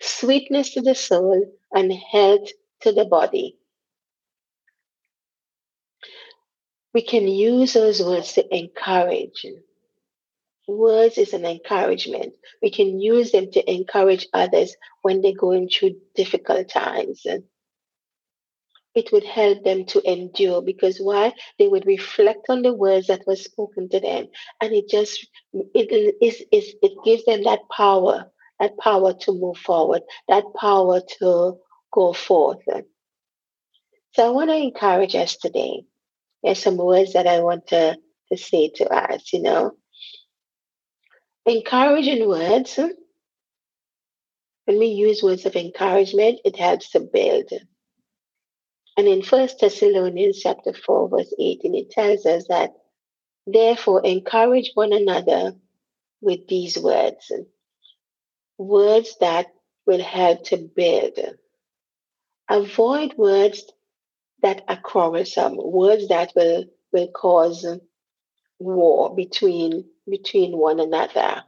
sweetness 0.00 0.74
to 0.74 0.82
the 0.82 0.96
soul 0.96 1.46
and 1.74 1.92
health 1.92 2.50
to 2.82 2.92
the 2.92 3.06
body. 3.06 3.58
We 6.92 7.02
can 7.02 7.28
use 7.28 7.74
those 7.74 8.02
words 8.02 8.32
to 8.34 8.56
encourage. 8.56 9.46
Words 10.66 11.18
is 11.18 11.32
an 11.32 11.44
encouragement. 11.44 12.34
We 12.62 12.70
can 12.70 13.00
use 13.00 13.32
them 13.32 13.50
to 13.52 13.72
encourage 13.72 14.28
others 14.32 14.76
when 15.02 15.20
they're 15.20 15.32
going 15.32 15.68
through 15.68 15.96
difficult 16.14 16.68
times. 16.68 17.26
It 18.94 19.12
would 19.12 19.24
help 19.24 19.62
them 19.62 19.84
to 19.86 20.10
endure 20.10 20.62
because 20.62 20.98
why? 20.98 21.32
They 21.58 21.68
would 21.68 21.86
reflect 21.86 22.46
on 22.48 22.62
the 22.62 22.72
words 22.72 23.06
that 23.06 23.26
were 23.26 23.36
spoken 23.36 23.88
to 23.90 24.00
them. 24.00 24.26
And 24.60 24.72
it 24.72 24.88
just 24.88 25.26
it 25.52 26.16
is 26.20 26.42
it, 26.50 27.04
gives 27.04 27.24
them 27.24 27.44
that 27.44 27.60
power, 27.74 28.30
that 28.58 28.76
power 28.78 29.14
to 29.14 29.32
move 29.32 29.58
forward, 29.58 30.02
that 30.28 30.44
power 30.58 31.00
to 31.18 31.58
go 31.92 32.12
forth. 32.12 32.58
So 34.12 34.26
I 34.26 34.30
want 34.30 34.50
to 34.50 34.56
encourage 34.56 35.14
us 35.14 35.36
today 35.36 35.84
there's 36.42 36.62
some 36.62 36.76
words 36.76 37.12
that 37.12 37.26
I 37.26 37.40
want 37.40 37.68
to, 37.68 37.96
to 38.30 38.38
say 38.38 38.70
to 38.76 38.88
us, 38.88 39.32
you 39.32 39.42
know. 39.42 39.72
Encouraging 41.46 42.28
words, 42.28 42.78
when 44.64 44.78
we 44.78 44.86
use 44.86 45.22
words 45.22 45.46
of 45.46 45.56
encouragement, 45.56 46.40
it 46.44 46.56
helps 46.56 46.90
to 46.90 47.00
build. 47.00 47.50
And 48.96 49.08
in 49.08 49.22
First 49.22 49.60
Thessalonians 49.60 50.40
chapter 50.40 50.72
4, 50.72 51.08
verse 51.08 51.32
18, 51.38 51.74
it 51.74 51.90
tells 51.90 52.26
us 52.26 52.46
that 52.48 52.70
therefore 53.46 54.04
encourage 54.04 54.72
one 54.74 54.92
another 54.92 55.54
with 56.20 56.46
these 56.48 56.78
words. 56.78 57.32
Words 58.58 59.16
that 59.20 59.46
will 59.86 60.02
help 60.02 60.44
to 60.44 60.58
build. 60.58 61.18
Avoid 62.48 63.14
words 63.16 63.64
that 64.42 64.62
are 64.68 64.80
quarrelsome, 64.80 65.56
words 65.56 66.08
that 66.08 66.32
will, 66.34 66.64
will 66.92 67.08
cause 67.08 67.66
war 68.58 69.14
between 69.14 69.84
between 70.08 70.56
one 70.56 70.80
another. 70.80 71.44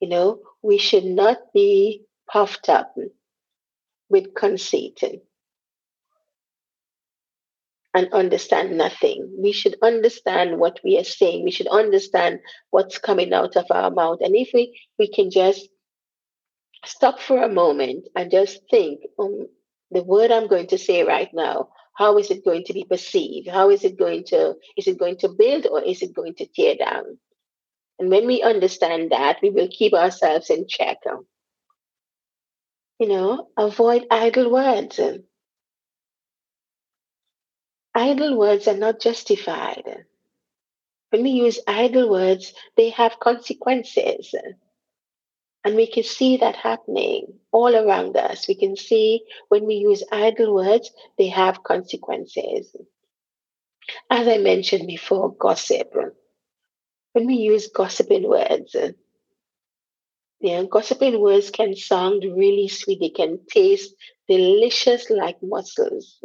You 0.00 0.08
know, 0.08 0.40
we 0.62 0.78
should 0.78 1.04
not 1.04 1.38
be 1.54 2.04
puffed 2.30 2.68
up 2.68 2.94
with 4.08 4.34
conceit 4.34 5.02
and 7.94 8.12
understand 8.12 8.76
nothing. 8.76 9.34
We 9.38 9.52
should 9.52 9.76
understand 9.82 10.58
what 10.58 10.80
we 10.84 10.98
are 10.98 11.04
saying. 11.04 11.44
We 11.44 11.50
should 11.50 11.68
understand 11.68 12.40
what's 12.70 12.98
coming 12.98 13.32
out 13.32 13.56
of 13.56 13.64
our 13.70 13.90
mouth. 13.90 14.18
And 14.20 14.36
if 14.36 14.50
we, 14.52 14.78
we 14.98 15.08
can 15.08 15.30
just 15.30 15.66
stop 16.84 17.20
for 17.20 17.42
a 17.42 17.48
moment 17.48 18.08
and 18.14 18.30
just 18.30 18.60
think, 18.70 19.00
um, 19.18 19.48
the 19.90 20.02
word 20.02 20.30
I'm 20.30 20.46
going 20.46 20.66
to 20.68 20.78
say 20.78 21.04
right 21.04 21.30
now, 21.32 21.70
how 21.96 22.18
is 22.18 22.30
it 22.30 22.44
going 22.44 22.64
to 22.64 22.74
be 22.74 22.84
perceived? 22.84 23.48
How 23.48 23.70
is 23.70 23.82
it 23.82 23.98
going 23.98 24.24
to, 24.24 24.54
is 24.76 24.86
it 24.86 24.98
going 24.98 25.16
to 25.18 25.28
build 25.28 25.66
or 25.66 25.82
is 25.82 26.02
it 26.02 26.14
going 26.14 26.34
to 26.34 26.46
tear 26.46 26.76
down? 26.76 27.18
And 27.98 28.10
when 28.10 28.26
we 28.26 28.42
understand 28.42 29.12
that, 29.12 29.38
we 29.42 29.48
will 29.48 29.68
keep 29.70 29.94
ourselves 29.94 30.50
in 30.50 30.68
check. 30.68 30.98
You 32.98 33.08
know, 33.08 33.48
avoid 33.56 34.06
idle 34.10 34.50
words. 34.50 35.00
Idle 37.94 38.36
words 38.36 38.68
are 38.68 38.76
not 38.76 39.00
justified. 39.00 40.04
When 41.08 41.22
we 41.22 41.30
use 41.30 41.60
idle 41.66 42.10
words, 42.10 42.52
they 42.76 42.90
have 42.90 43.18
consequences. 43.20 44.34
And 45.66 45.74
we 45.74 45.88
can 45.88 46.04
see 46.04 46.36
that 46.36 46.54
happening 46.54 47.40
all 47.50 47.74
around 47.74 48.16
us. 48.16 48.46
We 48.46 48.54
can 48.54 48.76
see 48.76 49.24
when 49.48 49.66
we 49.66 49.74
use 49.74 50.04
idle 50.12 50.54
words, 50.54 50.92
they 51.18 51.26
have 51.26 51.64
consequences. 51.64 52.76
As 54.08 54.28
I 54.28 54.38
mentioned 54.38 54.86
before, 54.86 55.34
gossip. 55.34 55.92
When 57.14 57.26
we 57.26 57.34
use 57.34 57.66
gossiping 57.66 58.28
words, 58.28 58.76
yeah, 60.38 60.62
gossiping 60.70 61.20
words 61.20 61.50
can 61.50 61.74
sound 61.74 62.22
really 62.22 62.68
sweet. 62.68 63.00
They 63.00 63.08
can 63.08 63.40
taste 63.50 63.92
delicious 64.28 65.10
like 65.10 65.42
mussels. 65.42 66.22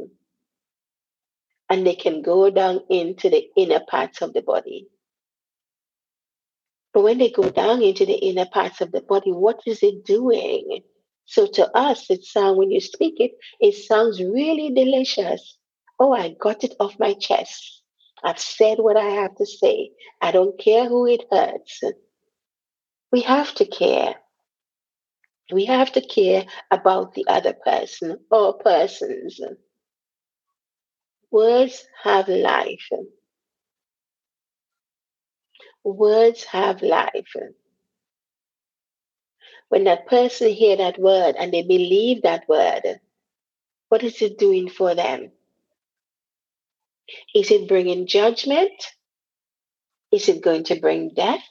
And 1.68 1.88
they 1.88 1.96
can 1.96 2.22
go 2.22 2.52
down 2.52 2.82
into 2.92 3.32
the 3.32 3.50
inner 3.58 3.80
parts 3.90 4.22
of 4.22 4.34
the 4.34 4.44
body. 4.44 4.88
But 6.94 7.04
when 7.04 7.18
they 7.20 7.30
go 7.30 7.50
down 7.50 7.82
into 7.82 8.06
the 8.06 8.14
inner 8.14 8.46
parts 8.46 8.82
of 8.82 8.92
the 8.92 9.02
body, 9.02 9.32
what 9.32 9.62
is 9.66 9.82
it 9.82 10.06
doing? 10.06 10.82
So 11.26 11.48
to 11.48 11.78
us, 11.78 12.10
it 12.10 12.26
sounds 12.26 12.58
when 12.58 12.72
you 12.72 12.82
speak 12.82 13.16
it, 13.20 13.32
it 13.60 13.76
sounds 13.76 14.22
really 14.22 14.72
delicious. 14.74 15.58
Oh, 16.00 16.12
I 16.12 16.36
got 16.40 16.64
it 16.64 16.76
off 16.80 17.00
my 17.00 17.14
chest. 17.14 17.84
I've 18.24 18.40
said 18.40 18.80
what 18.80 18.98
I 18.98 19.06
have 19.06 19.36
to 19.38 19.46
say. 19.46 19.92
I 20.22 20.32
don't 20.32 20.60
care 20.60 20.88
who 20.90 21.08
it 21.08 21.24
hurts. 21.32 21.82
We 23.12 23.22
have 23.22 23.54
to 23.56 23.66
care. 23.66 24.16
We 25.52 25.66
have 25.66 25.92
to 25.94 26.02
care 26.02 26.46
about 26.70 27.14
the 27.14 27.26
other 27.28 27.54
person 27.54 28.20
or 28.30 28.58
persons. 28.58 29.40
Words 31.32 31.86
have 32.04 32.28
life. 32.28 32.90
Words 35.84 36.44
have 36.46 36.82
life. 36.82 37.36
When 39.70 39.86
that 39.86 40.08
person 40.08 40.50
hear 40.50 40.78
that 40.78 41.00
word 41.00 41.36
and 41.38 41.54
they 41.54 41.64
believe 41.64 42.24
that 42.24 42.48
word, 42.50 43.00
what 43.90 44.04
is 44.04 44.22
it 44.22 44.38
doing 44.38 44.70
for 44.70 44.96
them? 44.96 45.32
Is 47.36 47.52
it 47.52 47.68
bringing 47.68 48.08
judgment? 48.08 48.74
Is 50.12 50.30
it 50.30 50.42
going 50.44 50.66
to 50.66 50.80
bring 50.80 51.12
death? 51.16 51.44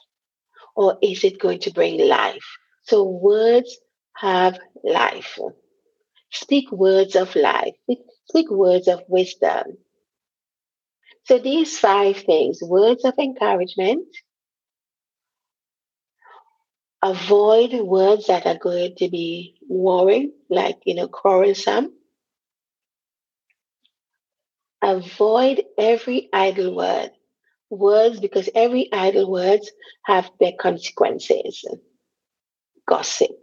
Or 0.75 0.97
is 1.01 1.23
it 1.23 1.39
going 1.39 1.59
to 1.61 1.71
bring 1.71 1.99
life? 2.07 2.45
So 2.83 3.03
words 3.03 3.77
have 4.17 4.59
life. 4.83 5.37
Speak 6.31 6.71
words 6.71 7.15
of 7.15 7.35
life. 7.35 7.75
Speak 8.29 8.49
words 8.51 8.87
of 8.87 9.03
wisdom. 9.07 9.77
So 11.31 11.39
these 11.39 11.79
five 11.79 12.17
things 12.17 12.59
words 12.61 13.05
of 13.05 13.13
encouragement, 13.17 14.05
avoid 17.01 17.71
words 17.71 18.27
that 18.27 18.45
are 18.45 18.57
going 18.57 18.95
to 18.97 19.07
be 19.07 19.55
warring, 19.61 20.33
like, 20.49 20.79
you 20.83 20.93
know, 20.93 21.07
quarrelsome. 21.07 21.93
Avoid 24.81 25.63
every 25.77 26.27
idle 26.33 26.75
word. 26.75 27.11
Words, 27.69 28.19
because 28.19 28.49
every 28.53 28.89
idle 28.91 29.31
words 29.31 29.71
have 30.03 30.29
their 30.41 30.51
consequences. 30.59 31.63
Gossip. 32.85 33.39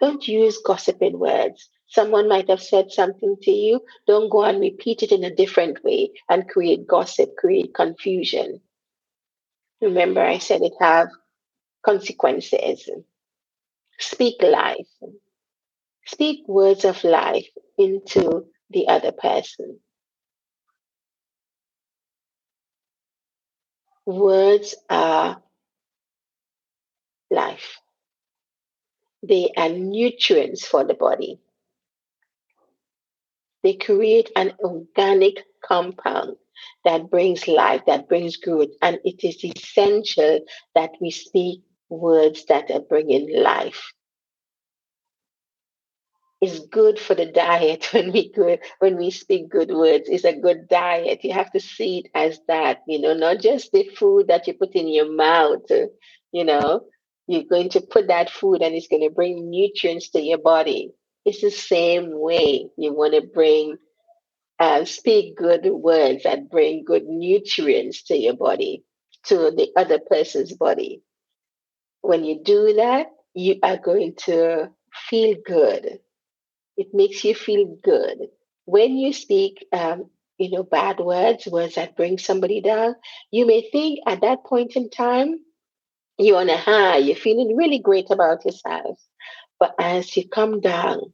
Don't 0.00 0.26
use 0.26 0.58
gossiping 0.66 1.16
words. 1.16 1.68
Someone 1.94 2.28
might 2.28 2.50
have 2.50 2.60
said 2.60 2.90
something 2.90 3.36
to 3.42 3.52
you. 3.52 3.80
Don't 4.08 4.28
go 4.28 4.42
and 4.42 4.60
repeat 4.60 5.04
it 5.04 5.12
in 5.12 5.22
a 5.22 5.32
different 5.32 5.84
way 5.84 6.10
and 6.28 6.48
create 6.48 6.88
gossip, 6.88 7.36
create 7.38 7.72
confusion. 7.72 8.60
Remember, 9.80 10.20
I 10.20 10.38
said 10.38 10.62
it 10.62 10.72
have 10.80 11.06
consequences. 11.86 12.90
Speak 14.00 14.42
life. 14.42 14.88
Speak 16.04 16.48
words 16.48 16.84
of 16.84 17.04
life 17.04 17.46
into 17.78 18.46
the 18.70 18.88
other 18.88 19.12
person. 19.12 19.78
Words 24.04 24.74
are 24.90 25.40
life. 27.30 27.78
They 29.22 29.52
are 29.56 29.68
nutrients 29.68 30.66
for 30.66 30.82
the 30.82 30.94
body 30.94 31.38
they 33.64 33.74
create 33.74 34.30
an 34.36 34.52
organic 34.60 35.42
compound 35.64 36.36
that 36.84 37.10
brings 37.10 37.48
life, 37.48 37.80
that 37.86 38.08
brings 38.08 38.36
good. 38.36 38.68
And 38.82 38.98
it 39.04 39.24
is 39.24 39.42
essential 39.42 40.40
that 40.74 40.90
we 41.00 41.10
speak 41.10 41.62
words 41.88 42.44
that 42.44 42.70
are 42.70 42.80
bringing 42.80 43.42
life. 43.42 43.92
It's 46.42 46.58
good 46.66 46.98
for 46.98 47.14
the 47.14 47.24
diet 47.24 47.88
when 47.92 48.12
we 48.12 48.30
good 48.30 48.60
when 48.80 48.98
we 48.98 49.10
speak 49.10 49.48
good 49.48 49.70
words. 49.70 50.10
It's 50.10 50.24
a 50.24 50.38
good 50.38 50.68
diet. 50.68 51.24
You 51.24 51.32
have 51.32 51.50
to 51.52 51.60
see 51.60 52.00
it 52.00 52.10
as 52.14 52.40
that, 52.48 52.82
you 52.86 53.00
know, 53.00 53.14
not 53.14 53.40
just 53.40 53.72
the 53.72 53.88
food 53.96 54.28
that 54.28 54.46
you 54.46 54.52
put 54.52 54.74
in 54.74 54.88
your 54.88 55.10
mouth, 55.10 55.70
you 56.32 56.44
know. 56.44 56.84
You're 57.26 57.44
going 57.44 57.70
to 57.70 57.80
put 57.80 58.08
that 58.08 58.28
food 58.28 58.60
and 58.60 58.74
it's 58.74 58.88
going 58.88 59.02
to 59.02 59.08
bring 59.08 59.48
nutrients 59.48 60.10
to 60.10 60.20
your 60.20 60.36
body 60.36 60.92
it's 61.24 61.40
the 61.40 61.50
same 61.50 62.10
way 62.18 62.68
you 62.76 62.92
want 62.92 63.14
to 63.14 63.22
bring, 63.22 63.78
uh, 64.58 64.84
speak 64.84 65.36
good 65.36 65.64
words 65.66 66.24
that 66.24 66.50
bring 66.50 66.84
good 66.84 67.06
nutrients 67.06 68.04
to 68.04 68.16
your 68.16 68.34
body, 68.36 68.84
to 69.24 69.36
the 69.50 69.68
other 69.76 69.98
person's 69.98 70.52
body. 70.52 71.02
When 72.02 72.24
you 72.24 72.42
do 72.44 72.74
that, 72.74 73.06
you 73.34 73.56
are 73.62 73.78
going 73.78 74.14
to 74.26 74.70
feel 75.08 75.36
good. 75.44 75.98
It 76.76 76.88
makes 76.92 77.24
you 77.24 77.34
feel 77.34 77.78
good. 77.82 78.28
When 78.66 78.96
you 78.96 79.12
speak, 79.12 79.64
um, 79.72 80.10
you 80.38 80.50
know, 80.50 80.62
bad 80.62 80.98
words, 81.00 81.46
words 81.46 81.76
that 81.76 81.96
bring 81.96 82.18
somebody 82.18 82.60
down, 82.60 82.96
you 83.30 83.46
may 83.46 83.68
think 83.70 84.00
at 84.06 84.20
that 84.22 84.44
point 84.44 84.76
in 84.76 84.90
time, 84.90 85.38
you're 86.18 86.38
on 86.38 86.48
a 86.48 86.56
high, 86.56 86.98
you're 86.98 87.16
feeling 87.16 87.56
really 87.56 87.78
great 87.78 88.10
about 88.10 88.44
yourself. 88.44 88.98
But 89.60 89.74
as 89.80 90.16
you 90.16 90.28
come 90.28 90.60
down, 90.60 91.12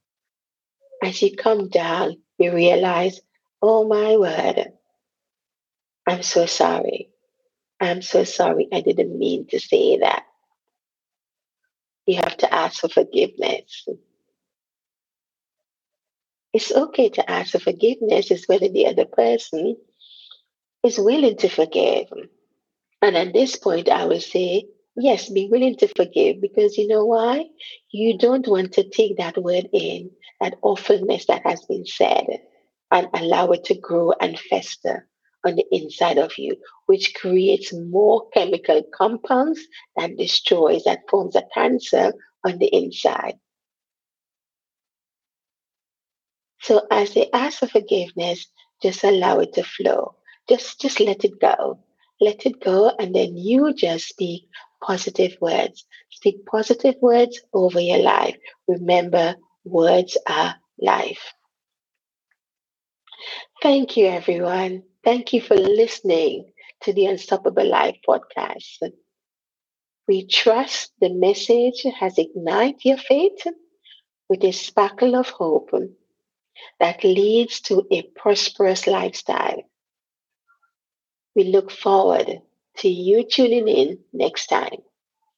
as 1.02 1.22
you 1.22 1.36
come 1.36 1.68
down, 1.68 2.16
you 2.38 2.54
realize, 2.54 3.20
oh 3.62 3.86
my 3.86 4.16
word, 4.16 4.72
I'm 6.06 6.22
so 6.22 6.46
sorry. 6.46 7.10
I'm 7.80 8.02
so 8.02 8.24
sorry. 8.24 8.68
I 8.72 8.80
didn't 8.80 9.18
mean 9.18 9.46
to 9.48 9.60
say 9.60 9.98
that. 9.98 10.24
You 12.06 12.16
have 12.16 12.36
to 12.38 12.52
ask 12.52 12.80
for 12.80 12.88
forgiveness. 12.88 13.86
It's 16.52 16.72
okay 16.72 17.10
to 17.10 17.30
ask 17.30 17.52
for 17.52 17.60
forgiveness, 17.60 18.30
it's 18.30 18.48
whether 18.48 18.68
the 18.68 18.86
other 18.88 19.04
person 19.04 19.76
is 20.84 20.98
willing 20.98 21.36
to 21.38 21.48
forgive. 21.48 22.06
And 23.02 23.16
at 23.16 23.32
this 23.32 23.56
point, 23.56 23.88
I 23.88 24.06
will 24.06 24.20
say, 24.20 24.66
yes, 25.02 25.28
be 25.30 25.48
willing 25.48 25.76
to 25.78 25.88
forgive 25.88 26.40
because 26.40 26.78
you 26.78 26.88
know 26.88 27.04
why? 27.06 27.46
You 27.90 28.18
don't 28.18 28.46
want 28.48 28.72
to 28.74 28.88
take 28.88 29.18
that 29.18 29.36
word 29.42 29.68
in, 29.72 30.10
that 30.40 30.56
awfulness 30.62 31.26
that 31.26 31.42
has 31.46 31.64
been 31.66 31.86
said, 31.86 32.26
and 32.90 33.08
allow 33.14 33.50
it 33.52 33.64
to 33.64 33.74
grow 33.74 34.12
and 34.20 34.38
fester 34.38 35.08
on 35.46 35.56
the 35.56 35.66
inside 35.72 36.18
of 36.18 36.38
you, 36.38 36.56
which 36.86 37.14
creates 37.14 37.72
more 37.72 38.28
chemical 38.30 38.82
compounds 38.94 39.60
that 39.96 40.16
destroys, 40.18 40.84
that 40.84 41.08
forms 41.10 41.36
a 41.36 41.44
cancer 41.54 42.12
on 42.44 42.58
the 42.58 42.66
inside. 42.66 43.34
So 46.60 46.86
as 46.90 47.14
they 47.14 47.30
ask 47.32 47.58
for 47.58 47.66
forgiveness, 47.68 48.46
just 48.82 49.04
allow 49.04 49.40
it 49.40 49.54
to 49.54 49.64
flow. 49.64 50.16
Just 50.48 50.80
just 50.80 51.00
let 51.00 51.24
it 51.24 51.40
go. 51.40 51.80
let 52.20 52.46
it 52.46 52.60
go, 52.60 52.90
and 52.98 53.14
then 53.14 53.36
you 53.36 53.72
just 53.74 54.08
speak 54.08 54.48
positive 54.80 55.36
words. 55.40 55.84
Speak 56.10 56.46
positive 56.46 56.96
words 57.00 57.40
over 57.52 57.80
your 57.80 57.98
life. 57.98 58.36
Remember, 58.68 59.36
words 59.64 60.16
are 60.28 60.56
life. 60.80 61.32
Thank 63.62 63.96
you, 63.96 64.06
everyone. 64.06 64.82
Thank 65.04 65.32
you 65.32 65.40
for 65.40 65.56
listening 65.56 66.52
to 66.82 66.92
the 66.92 67.06
Unstoppable 67.06 67.68
Life 67.68 67.98
podcast. 68.08 68.92
We 70.08 70.26
trust 70.26 70.92
the 71.00 71.10
message 71.10 71.84
has 71.98 72.18
ignited 72.18 72.84
your 72.84 72.98
faith 72.98 73.46
with 74.28 74.44
a 74.44 74.52
sparkle 74.52 75.14
of 75.16 75.28
hope 75.30 75.70
that 76.80 77.04
leads 77.04 77.60
to 77.62 77.86
a 77.90 78.02
prosperous 78.02 78.86
lifestyle. 78.86 79.62
We 81.34 81.44
look 81.44 81.70
forward 81.70 82.42
to 82.80 82.88
you 82.88 83.24
tuning 83.24 83.68
in 83.68 84.04
next 84.12 84.48
time. 84.48 84.82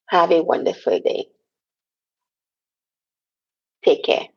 Have 0.09 0.31
a 0.31 0.43
wonderful 0.43 0.99
day. 0.99 1.27
Take 3.85 4.03
care. 4.03 4.29